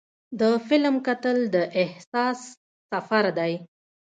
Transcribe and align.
د 0.39 0.41
فلم 0.67 0.95
کتل 1.07 1.37
د 1.53 1.55
احساس 1.81 2.39
سفر 2.91 3.25
دی. 3.37 3.53